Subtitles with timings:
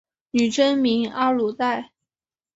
[0.31, 1.91] 女真名阿鲁带。